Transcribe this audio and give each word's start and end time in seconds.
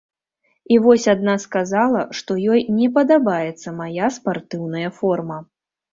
І 0.75 0.77
вось 0.85 1.05
адна 1.13 1.35
сказала, 1.43 2.01
што 2.19 2.37
ёй 2.55 2.65
не 2.79 2.87
падабаецца 2.97 3.75
мая 3.83 4.11
спартыўная 4.17 4.89
форма. 5.01 5.37